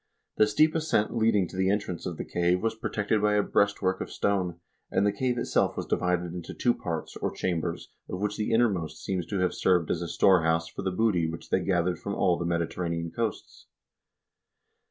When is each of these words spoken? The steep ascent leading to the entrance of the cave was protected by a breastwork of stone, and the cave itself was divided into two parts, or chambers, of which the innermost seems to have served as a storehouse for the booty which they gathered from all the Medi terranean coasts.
The 0.37 0.47
steep 0.47 0.73
ascent 0.73 1.15
leading 1.15 1.47
to 1.47 1.55
the 1.55 1.69
entrance 1.69 2.07
of 2.07 2.17
the 2.17 2.25
cave 2.25 2.63
was 2.63 2.73
protected 2.73 3.21
by 3.21 3.35
a 3.35 3.43
breastwork 3.43 4.01
of 4.01 4.09
stone, 4.11 4.59
and 4.89 5.05
the 5.05 5.11
cave 5.11 5.37
itself 5.37 5.77
was 5.77 5.85
divided 5.85 6.33
into 6.33 6.55
two 6.55 6.73
parts, 6.73 7.15
or 7.17 7.29
chambers, 7.29 7.91
of 8.09 8.19
which 8.19 8.35
the 8.35 8.51
innermost 8.51 9.03
seems 9.05 9.27
to 9.27 9.37
have 9.41 9.53
served 9.53 9.91
as 9.91 10.01
a 10.01 10.07
storehouse 10.07 10.67
for 10.67 10.81
the 10.81 10.89
booty 10.89 11.29
which 11.29 11.51
they 11.51 11.59
gathered 11.61 11.99
from 11.99 12.15
all 12.15 12.35
the 12.35 12.45
Medi 12.45 12.65
terranean 12.65 13.13
coasts. 13.15 13.67